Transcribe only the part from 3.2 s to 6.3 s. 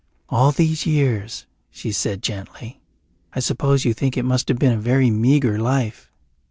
"I suppose you think it must have been a very meagre life?"